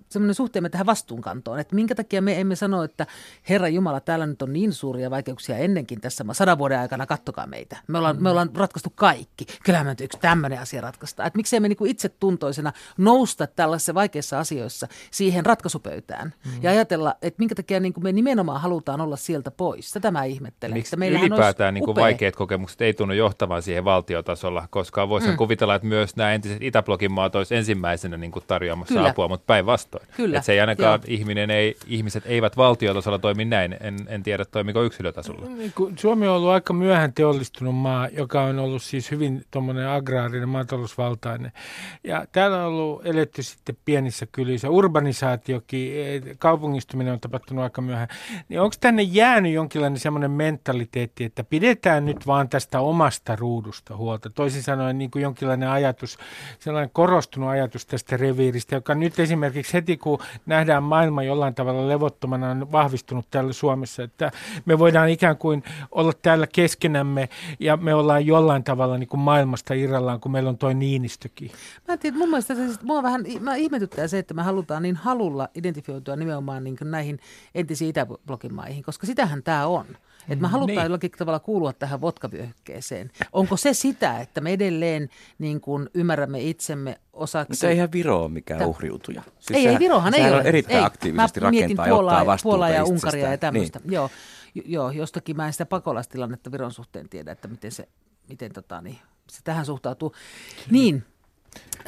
[0.09, 1.59] semmoinen suhteemme tähän vastuunkantoon.
[1.59, 3.07] Että minkä takia me emme sano, että
[3.49, 7.77] Herra Jumala, täällä nyt on niin suuria vaikeuksia ennenkin tässä sadan vuoden aikana, kattokaa meitä.
[7.87, 8.23] Me ollaan, mm.
[8.23, 9.45] me ollaan ratkaistu kaikki.
[9.63, 11.25] Kyllähän me yksi tämmöinen asia ratkaista.
[11.25, 16.51] Että miksei me niin kuin itse tuntoisena nousta tällaisissa vaikeissa asioissa siihen ratkaisupöytään mm.
[16.63, 19.91] ja ajatella, että minkä takia niin kuin me nimenomaan halutaan olla sieltä pois.
[19.91, 20.77] Tätä mä vähän ihmettelen.
[20.77, 25.37] Miksi ylipäätään niin kuin vaikeat kokemukset ei tunnu johtavan siihen valtiotasolla, koska voisi mm.
[25.37, 29.09] kuvitella, että myös nämä entiset Itäblogin maat olisi ensimmäisenä niin kuin tarjoamassa Kyllä.
[29.09, 30.07] apua, mutta päinvastoin.
[30.17, 30.37] Kyllä.
[30.37, 33.77] Että se ei ainakaan ihminen ei, ihmiset eivät valtiotasolla toimi näin.
[33.81, 35.45] En, en tiedä, toimiko yksilötasolla.
[35.45, 40.49] Niin Suomi on ollut aika myöhään teollistunut maa, joka on ollut siis hyvin tuommoinen agraarinen,
[40.49, 41.51] maatalousvaltainen.
[42.03, 44.69] Ja täällä on ollut eletty sitten pienissä kylissä.
[44.69, 48.07] Urbanisaatiokin, eh, kaupungistuminen on tapahtunut aika myöhään.
[48.49, 54.29] Niin onko tänne jäänyt jonkinlainen semmoinen mentaliteetti, että pidetään nyt vaan tästä omasta ruudusta huolta?
[54.29, 56.17] Toisin sanoen niin kuin jonkinlainen ajatus,
[56.59, 62.51] sellainen korostunut ajatus tästä reviiristä, joka nyt esimerkiksi heti kun nähdään maailma jollain tavalla levottomana
[62.51, 64.31] on vahvistunut täällä Suomessa, että
[64.65, 69.73] me voidaan ikään kuin olla täällä keskenämme ja me ollaan jollain tavalla niin kuin maailmasta
[69.73, 71.51] irrallaan, kun meillä on toi Niinistökin.
[71.87, 74.95] Mä en tiedä, mun mielestä se, mua vähän mä ihmetyttää se, että me halutaan niin
[74.95, 77.19] halulla identifioitua nimenomaan niin näihin
[77.55, 79.85] entisiin Itäblogin maihin, koska sitähän tämä on.
[80.29, 80.83] Että me halutaan niin.
[80.83, 83.11] jollakin tavalla kuulua tähän vodkavyöhykkeeseen.
[83.33, 85.09] Onko se sitä, että me edelleen
[85.39, 87.59] niin kuin ymmärrämme itsemme osaksi...
[87.59, 88.67] Se eihän Viro ole mikään Tä...
[88.67, 89.21] uhriutuja.
[89.39, 90.37] Siis ei, sehän, ei, Virohan ei ole.
[90.37, 90.85] on erittäin ei.
[90.85, 93.79] aktiivisesti mä rakentaa ja ottaa vastuuta Puolaa ja Unkaria ja tämmöistä.
[93.79, 93.93] Niin.
[93.93, 94.09] Joo,
[94.65, 97.87] joo, jostakin mä en sitä pakolaistilannetta Viron suhteen tiedä, että miten se,
[98.29, 98.99] miten tota, niin,
[99.31, 100.13] se tähän suhtautuu.
[100.71, 101.03] Niin,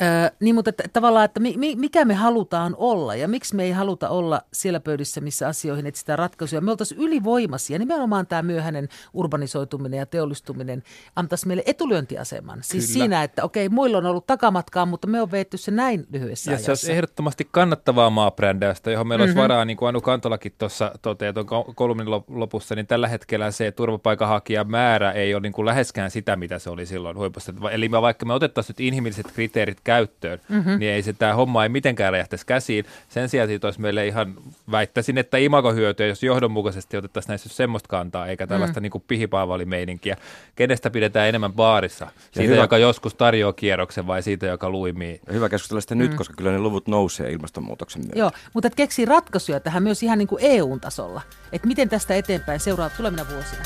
[0.02, 3.72] Öö, niin, mutta että, tavallaan, että mi, mikä me halutaan olla ja miksi me ei
[3.72, 6.62] haluta olla siellä pöydissä, missä asioihin etsitään ratkaisuja.
[6.62, 7.80] Me oltaisiin ylivoimaisia.
[7.80, 10.84] Nimenomaan tämä myöhäinen urbanisoituminen ja teollistuminen
[11.16, 12.60] antaisi meille etulyöntiaseman.
[12.64, 12.94] Siis Kyllä.
[12.94, 16.56] siinä, että okei, muilla on ollut takamatkaa, mutta me on veetty se näin lyhyessä ja
[16.56, 16.72] ajassa.
[16.72, 19.40] Ja se olisi ehdottomasti kannattavaa maabrändäystä, johon meillä mm-hmm.
[19.40, 23.72] olisi varaa, niin kuin Anu Kantolakin tuossa toteaa tuon kolmin lopussa, niin tällä hetkellä se
[23.72, 27.54] turvapaikanhakijamäärä ei ole niin kuin läheskään sitä, mitä se oli silloin huipussa.
[27.72, 30.80] Eli vaikka me otettaisiin nyt inhimilliset kriteerit käyttöön, mm-hmm.
[30.80, 32.86] niin ei se tämä homma ei mitenkään räjähtäisi käsiin.
[33.10, 34.36] Sen sijaan siitä olisi meille ihan,
[34.72, 38.82] väittäisin, että imagohyötyä, jos johdonmukaisesti otettaisiin näissä semmoista kantaa, eikä tällaista mm.
[38.82, 40.18] niin pihipaavalimeininkiä.
[40.56, 42.08] Kenestä pidetään enemmän baarissa?
[42.32, 45.22] Siitä, hyvä, joka joskus tarjoaa kierroksen vai siitä, joka luimii?
[45.32, 46.00] Hyvä keskustella sitä mm.
[46.00, 48.20] nyt, koska kyllä ne luvut nousee ilmastonmuutoksen myötä.
[48.20, 51.22] Joo, mutta et keksii ratkaisuja tähän myös ihan niin kuin EU-tasolla.
[51.52, 53.64] Että miten tästä eteenpäin seuraa tulevina vuosina?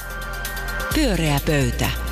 [0.96, 2.09] Pyöreä pöytä.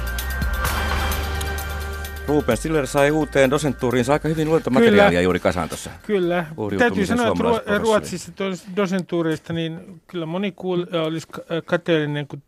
[2.28, 5.90] Ruben Stiller sai uuteen dosenttuuriinsa aika hyvin luentomateriaalia juuri kasaan tuossa.
[6.08, 6.46] Kyllä.
[6.78, 8.32] Täytyy sanoa, että Ruotsissa
[8.76, 11.28] dosentuurista, niin kyllä moni kuul- olisi
[11.66, 12.42] kateellinen, kun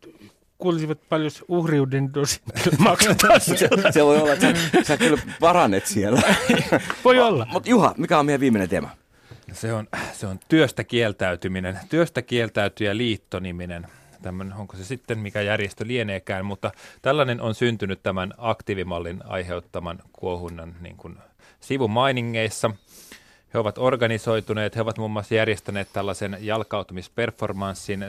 [0.58, 2.12] kuulisivat paljon uhriuden
[2.78, 3.42] maksataan.
[3.42, 6.22] se, se voi olla, että sä, sä kyllä parannet siellä.
[7.06, 7.48] voi olla.
[7.52, 8.90] Mutta Juha, mikä on meidän viimeinen teema?
[9.54, 11.80] Se on, se on työstä kieltäytyminen.
[11.90, 13.88] Työstä kieltäytyjä liittoniminen
[14.22, 20.76] tämmönen, onko se sitten mikä järjestö lieneekään, mutta tällainen on syntynyt tämän aktiivimallin aiheuttaman kuohunnan
[20.82, 21.18] niin kuin
[21.60, 22.72] sivumainingeissa.
[23.54, 28.06] He ovat organisoituneet, he ovat muun muassa järjestäneet tällaisen jalkautumisperformanssin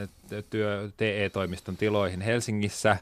[0.49, 2.97] työ TE-toimiston tiloihin Helsingissä.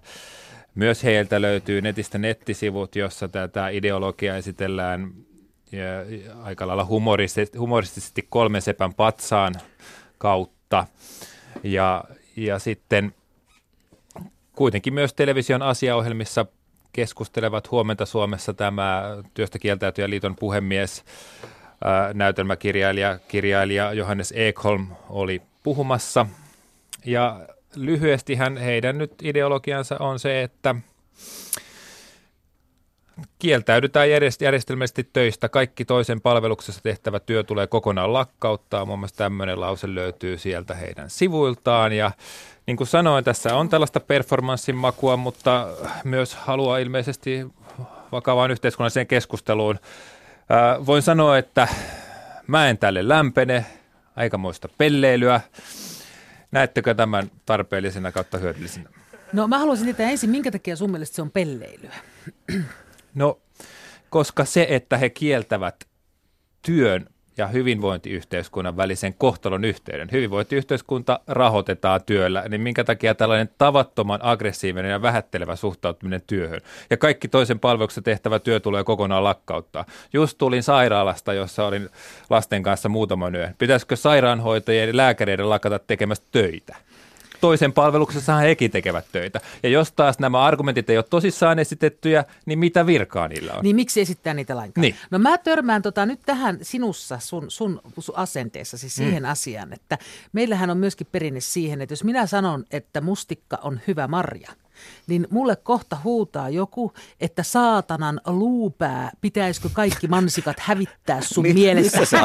[0.75, 5.13] Myös heiltä löytyy netistä nettisivut, jossa tätä ideologiaa esitellään
[6.43, 9.55] aika lailla humoristisesti, humoristisesti kolmen sepän patsaan
[10.17, 10.87] kautta.
[11.63, 12.03] Ja,
[12.45, 13.13] ja sitten
[14.55, 16.45] kuitenkin myös television asiaohjelmissa
[16.93, 21.03] keskustelevat huomenta Suomessa tämä työstä kieltäytyjä liiton puhemies,
[22.13, 26.25] näytelmäkirjailija kirjailija Johannes Ekholm oli puhumassa.
[27.05, 27.39] Ja
[27.75, 30.75] lyhyesti hän, heidän nyt ideologiansa on se, että
[33.39, 34.09] kieltäydytään
[34.41, 35.49] järjestelmällisesti töistä.
[35.49, 38.85] Kaikki toisen palveluksessa tehtävä työ tulee kokonaan lakkauttaa.
[38.85, 41.93] Muun muassa tämmöinen lause löytyy sieltä heidän sivuiltaan.
[41.93, 42.11] Ja
[42.65, 45.67] niin kuin sanoin, tässä on tällaista performanssin makua, mutta
[46.03, 47.47] myös halua ilmeisesti
[48.11, 49.79] vakavaan yhteiskunnalliseen keskusteluun.
[50.49, 51.67] Ää, voin sanoa, että
[52.47, 53.65] mä en tälle lämpene,
[54.15, 55.41] aikamoista pelleilyä.
[56.51, 58.89] Näettekö tämän tarpeellisena kautta hyödyllisenä?
[59.33, 61.95] No mä haluaisin tietää ensin, minkä takia sun mielestä se on pelleilyä?
[63.15, 63.39] No,
[64.09, 65.87] koska se, että he kieltävät
[66.61, 67.05] työn
[67.39, 70.09] ja hyvinvointiyhteiskunnan välisen kohtalon yhteyden.
[70.11, 76.61] Hyvinvointiyhteiskunta rahoitetaan työllä, niin minkä takia tällainen tavattoman aggressiivinen ja vähättelevä suhtautuminen työhön.
[76.89, 79.85] Ja kaikki toisen palveluksessa tehtävä työ tulee kokonaan lakkauttaa.
[80.13, 81.89] Just tulin sairaalasta, jossa olin
[82.29, 83.55] lasten kanssa muutaman yön.
[83.57, 86.75] Pitäisikö sairaanhoitajien ja lääkäreiden lakata tekemästä töitä?
[87.41, 89.41] Toisen palveluksessa hekin tekevät töitä.
[89.63, 93.63] Ja jos taas nämä argumentit ei ole tosissaan esitettyjä, niin mitä virkaa niillä on?
[93.63, 94.81] Niin miksi esittää niitä lainkaan?
[94.81, 94.95] Niin.
[95.11, 98.89] No mä törmään tota nyt tähän sinussa, sun, sun, sun asenteessasi mm.
[98.89, 99.29] siihen mm.
[99.29, 99.97] asiaan, että
[100.33, 104.49] meillähän on myöskin perinne siihen, että jos minä sanon, että mustikka on hyvä marja,
[105.07, 111.99] niin mulle kohta huutaa joku, että saatanan luupää, pitäisikö kaikki mansikat hävittää sun mielestä?
[111.99, 112.23] Missä se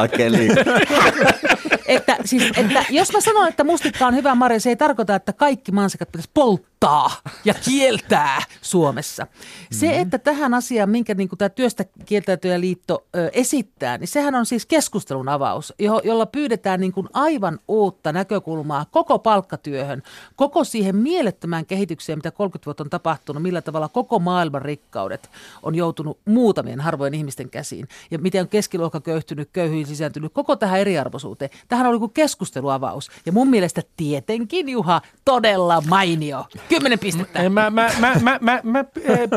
[1.87, 5.33] että, siis, että jos mä sanon, että mustikka on hyvä marja, se ei tarkoita, että
[5.33, 7.11] kaikki mansikat pitäisi polttaa
[7.45, 9.27] ja kieltää Suomessa.
[9.71, 10.01] Se, mm-hmm.
[10.01, 15.29] että tähän asiaan, minkä niin tämä työstä kieltäytyjäliitto ö, esittää, niin sehän on siis keskustelun
[15.29, 20.01] avaus, jo, jolla pyydetään niin kuin aivan uutta näkökulmaa koko palkkatyöhön,
[20.35, 25.29] koko siihen mielettömään kehitykseen, mitä 30 vuotta on tapahtunut, millä tavalla koko maailman rikkaudet
[25.63, 30.79] on joutunut muutamien harvojen ihmisten käsiin ja miten on keskiluokka köyhtynyt, köyhyys lisääntynyt, koko tähän
[30.79, 31.51] eriarvoisuuteen.
[31.67, 36.45] Tähän oli kuin keskusteluavaus ja mun mielestä tietenkin Juha todella mainio.
[36.69, 37.49] Kymmenen pistettä.
[37.49, 38.85] Mä, mä, mä, mä, mä, mä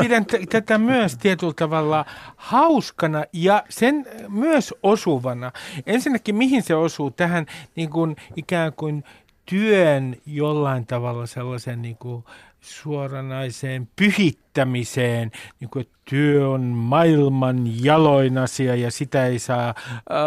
[0.01, 5.51] pidän t- tätä myös tietyllä tavalla hauskana ja sen myös osuvana.
[5.85, 7.45] Ensinnäkin mihin se osuu tähän
[7.75, 9.03] niin kuin ikään kuin
[9.45, 12.23] työn jollain tavalla sellaisen niin kuin
[12.61, 19.75] suoranaiseen pyhittämiseen, niin kuin, että työ on maailman jaloin asia ja sitä ei saa äh,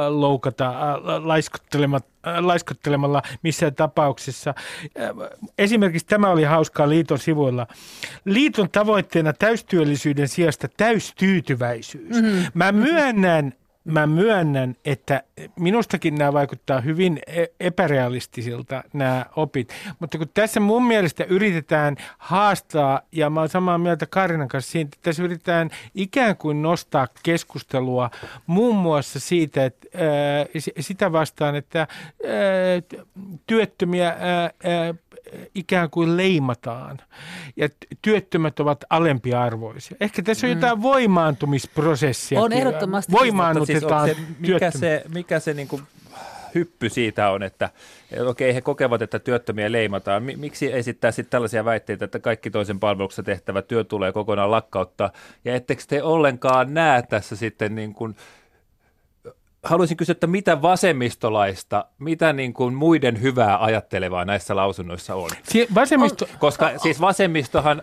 [0.08, 4.54] loukata äh, laiskottelemalla, äh, laiskottelemalla missään tapauksessa.
[5.00, 5.10] Äh,
[5.58, 7.66] esimerkiksi tämä oli hauskaa liiton sivuilla.
[8.24, 12.16] Liiton tavoitteena täystyöllisyyden sijasta täystyytyväisyys.
[12.16, 12.46] Mm-hmm.
[12.54, 13.52] Mä myönnän,
[13.84, 15.22] mä myönnän, että
[15.58, 23.00] minustakin nämä vaikuttaa hyvin e- epärealistisilta nämä opit, mutta kun tässä mun mielestä yritetään haastaa,
[23.12, 28.10] ja mä oon samaa mieltä Karinan kanssa siitä, että tässä yritetään ikään kuin nostaa keskustelua
[28.46, 29.88] muun muassa siitä, että
[30.80, 31.86] sitä vastaan, että
[33.46, 34.16] työttömiä
[35.54, 36.98] ikään kuin leimataan
[37.56, 37.68] ja
[38.02, 39.96] työttömät ovat alempiarvoisia.
[40.00, 40.56] Ehkä tässä on mm.
[40.56, 42.40] jotain voimaantumisprosessia.
[42.40, 43.12] On ehdottomasti.
[43.12, 45.82] Voimaannutetaan siis se, mikä se, mikä se niin kuin
[46.54, 47.70] hyppy siitä on, että
[48.26, 50.22] okei, he kokevat, että työttömiä leimataan.
[50.22, 55.12] Miksi esittää sitten tällaisia väitteitä, että kaikki toisen palveluksessa tehtävä työ tulee kokonaan lakkauttaa?
[55.44, 58.16] Ja ettekö te ollenkaan näe tässä sitten niin kuin
[59.62, 65.30] haluaisin kysyä, että mitä vasemmistolaista, mitä niin kuin muiden hyvää ajattelevaa näissä lausunnoissa on?
[65.42, 66.24] Si- vasemmisto...
[66.24, 67.82] on koska siis vasemmistohan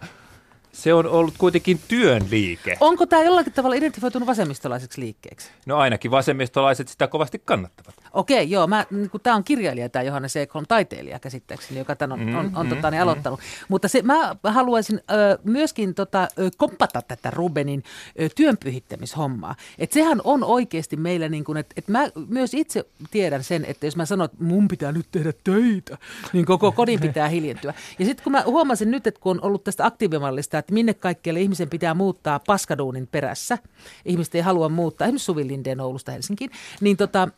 [0.71, 2.77] se on ollut kuitenkin työn liike.
[2.79, 5.49] Onko tämä jollakin tavalla identifioitunut vasemmistolaiseksi liikkeeksi?
[5.65, 7.95] No ainakin vasemmistolaiset sitä kovasti kannattavat.
[8.13, 8.67] Okei, joo.
[8.67, 12.51] Mä, niin tämä on kirjailija, tämä Johannes Ekholm, taiteilija käsittääkseni, joka tämän on, on, on,
[12.55, 13.39] on mm, tota, niin aloittanut.
[13.39, 13.45] Mm.
[13.67, 17.83] Mutta se, mä haluaisin ö, myöskin tota, ö, kompata tätä Rubenin
[18.21, 19.55] ö, työnpyhittämishommaa.
[19.77, 23.87] Että sehän on oikeasti meillä, niin kuin, että et mä myös itse tiedän sen, että
[23.87, 25.97] jos mä sanon, että mun pitää nyt tehdä töitä,
[26.33, 27.73] niin koko kodin pitää hiljentyä.
[27.99, 31.41] Ja sitten kun mä huomasin nyt, että kun on ollut tästä aktiivimallista, että minne kaikkialle
[31.41, 33.57] ihmisen pitää muuttaa paskaduunin perässä,
[34.05, 37.29] ihmiset ei halua muuttaa, esimerkiksi Suvi Lindeen Oulusta Helsinkiin, niin tota,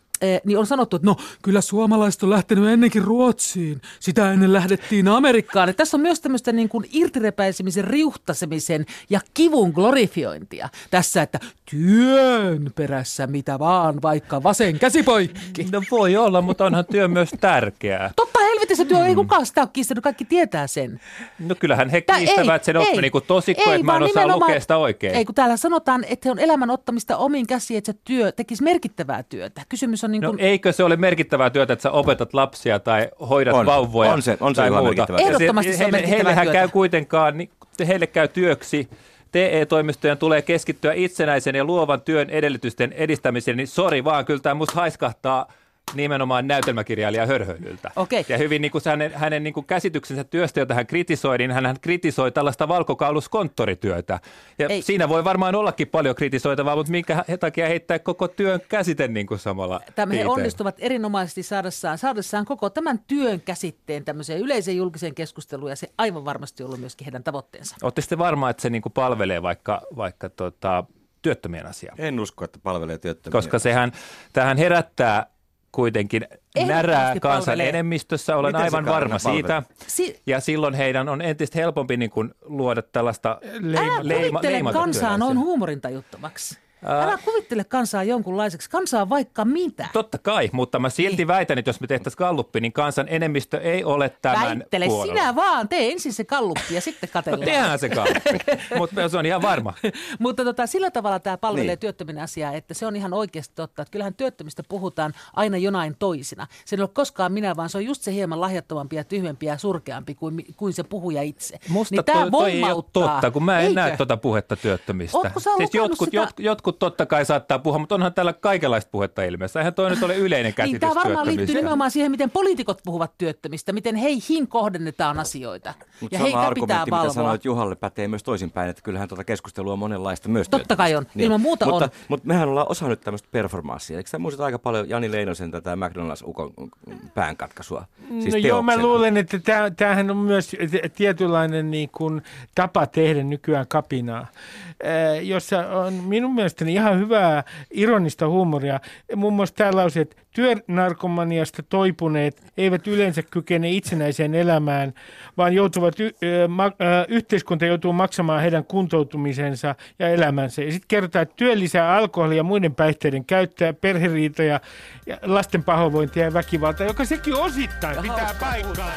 [0.44, 3.80] niin on sanottu, että no kyllä suomalaiset on lähtenyt ennenkin Ruotsiin.
[4.00, 5.68] Sitä ennen lähdettiin Amerikkaan.
[5.68, 10.68] Et tässä on myös tämmöistä niin kuin irtirepäisemisen, riuhtasemisen ja kivun glorifiointia.
[10.90, 15.66] Tässä, että työn perässä mitä vaan, vaikka vasen käsipoikki.
[15.72, 18.10] No voi olla, mutta onhan työ myös tärkeää.
[18.16, 19.04] Totta helvetissä työ, mm.
[19.04, 21.00] ei kukaan sitä ole kiistänyt, kaikki tietää sen.
[21.38, 24.02] No kyllähän he Tää, kiistävät ei, sen ei, niin kuin tosikko, ei, että mä en
[24.02, 25.14] osaa lukea sitä oikein.
[25.14, 29.22] Ei, kun täällä sanotaan, että on elämän ottamista omiin käsiin, että se työ tekisi merkittävää
[29.22, 29.62] työtä.
[29.68, 30.36] Kysymys on niin kuin...
[30.36, 34.22] No eikö se ole merkittävää työtä, että sä opetat lapsia tai hoidat on, vauvoja on
[34.22, 34.84] se, on se tai muuta?
[34.84, 35.20] Merkittävää.
[35.20, 37.50] Ehdottomasti se, on heille, Heillehän käy kuitenkaan, niin
[37.86, 38.88] heille käy työksi
[39.32, 44.74] TE-toimistojen tulee keskittyä itsenäisen ja luovan työn edellytysten edistämiseen, niin sori vaan, kyllä tämä musta
[44.74, 45.46] haiskahtaa–
[45.94, 47.90] nimenomaan näytelmäkirjailija hörhöilyltä.
[47.96, 48.24] Okay.
[48.28, 51.76] Ja hyvin niin kuin hänen, hänen niin kuin käsityksensä työstä, jota hän kritisoi, niin hän
[51.80, 54.20] kritisoi tällaista valkokauluskonttorityötä.
[54.58, 54.82] Ja Ei.
[54.82, 59.38] siinä voi varmaan ollakin paljon kritisoitavaa, mutta minkä takia heittää koko työn käsite niin kuin
[59.38, 65.70] samalla Tämä he onnistuvat erinomaisesti saadessaan, saadessaan koko tämän työn käsitteen tämmöiseen yleiseen julkiseen keskusteluun,
[65.70, 67.76] ja se aivan varmasti ollut myöskin heidän tavoitteensa.
[67.82, 70.84] Olette sitten varma, että se niin kuin palvelee vaikka, vaikka tota,
[71.22, 71.94] työttömien asiaa?
[71.98, 73.92] En usko, että palvelee työttömien Koska sehän,
[74.32, 75.31] tähän herättää
[75.72, 76.26] kuitenkin
[76.66, 77.68] närää kansan palvelee.
[77.68, 79.62] enemmistössä, olen Miten aivan varma siitä.
[79.86, 85.18] Si- ja silloin heidän on entistä helpompi niin kuin luoda tällaista leima, leima, leima kansaa
[85.18, 86.58] noin huumorintajuttomaksi.
[86.86, 88.70] Älä kuvittele kansaa jonkunlaiseksi.
[88.70, 89.86] Kansaa vaikka mitä.
[89.92, 91.28] Totta kai, mutta mä silti niin.
[91.28, 95.14] väitän, että jos me tehtäisiin kalluppi, niin kansan enemmistö ei ole tämän Väittele puolella.
[95.14, 95.68] sinä vaan.
[95.68, 97.40] Tee ensin se kalluppi ja sitten katsellaan.
[97.40, 98.38] No tehdään se kalluppi,
[98.78, 99.74] mutta se on ihan varma.
[100.18, 101.78] mutta tota, sillä tavalla tämä palvelee niin.
[101.78, 103.82] työttöminen asiaa, että se on ihan oikeasti totta.
[103.82, 106.46] Että kyllähän työttömistä puhutaan aina jonain toisina.
[106.64, 109.58] Se ei ole koskaan minä, vaan se on just se hieman lahjattomampi ja tyhmempi ja
[109.58, 111.58] surkeampi kuin, kuin se puhuja itse.
[111.68, 113.80] Musta niin toi, toi ei ole totta, kun mä en Eikö?
[113.80, 115.32] näe tuota puhetta työttömistä.
[115.56, 116.28] Siis jotkut, sitä?
[116.38, 119.60] jotkut, jotkut totta kai saattaa puhua, mutta onhan täällä kaikenlaista puhetta ilmeessä.
[119.60, 123.12] Eihän toi nyt ole yleinen käsitys Niin, tämä varmaan liittyy nimenomaan siihen, miten poliitikot puhuvat
[123.18, 125.74] työttömistä, miten heihin kohdennetaan asioita.
[126.00, 127.12] Mutta ja sama heitä pitää argumentti, mitä valvoa.
[127.12, 130.48] sanoit Juhalle, pätee myös toisinpäin, että kyllähän tuota keskustelua on monenlaista myös.
[130.48, 131.06] Totta kai on.
[131.16, 131.90] Ilman muuta mutta, on.
[132.08, 133.96] Mutta mehän ollaan osa nyt tämmöistä performanssia.
[133.96, 136.70] Eikö sä muistat aika paljon Jani Leinosen tätä McDonald's-ukon
[137.14, 137.84] päänkatkaisua?
[138.08, 139.38] Siis no joo, mä luulen, että
[139.76, 140.56] tämähän on myös
[140.96, 142.22] tietynlainen niin kuin,
[142.54, 148.80] tapa tehdä nykyään kapinaa, äh, jossa on minun mielestäni ihan hyvää ironista huumoria.
[149.16, 154.92] Muun muassa tämä lause, että työnarkomaniasta toipuneet eivät yleensä kykene itsenäiseen elämään,
[155.36, 160.62] vaan joutuvat, y- ö, ma- ö, yhteiskunta joutuu maksamaan heidän kuntoutumisensa ja elämänsä.
[160.62, 164.60] Ja sitten kerrotaan, että työ lisää alkoholia ja muiden päihteiden käyttöä, perheriitoja,
[165.06, 168.92] ja lasten pahoinvointia ja väkivaltaa, joka sekin osittain pitää paikkaa.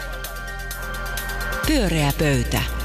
[1.68, 2.85] Pyöreä pöytä.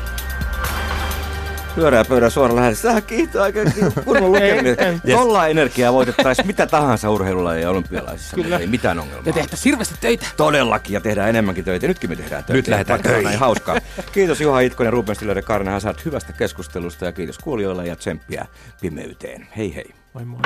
[1.74, 2.82] Pyörää pöydän suora lähetys.
[2.82, 3.60] Sähän kiihtoo aika
[4.04, 4.76] kunnon lukeminen.
[4.78, 4.98] Ei.
[5.04, 8.36] Jolla energiaa voitettaisiin mitä tahansa urheilulla ja olympialaisissa.
[8.36, 8.58] Kyllä.
[8.58, 9.22] Ei mitään ongelmaa.
[9.26, 10.26] Ja tehtäisiin hirveästi töitä.
[10.36, 11.86] Todellakin, ja tehdään enemmänkin töitä.
[11.86, 12.56] Nytkin me tehdään töitä.
[12.56, 13.24] Nyt lähdetään töihin.
[13.24, 13.76] näin hauskaa.
[14.12, 17.96] Kiitos Juha Itkonen ja Ruben Stiller ja Karne Hazard hyvästä keskustelusta ja kiitos kuulijoille ja
[17.96, 18.46] tsemppiä
[18.80, 19.48] pimeyteen.
[19.56, 19.90] Hei hei.
[20.14, 20.40] Moi moi.